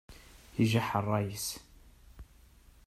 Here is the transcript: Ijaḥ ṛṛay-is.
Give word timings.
Ijaḥ 0.61 0.87
ṛṛay-is. 1.03 1.47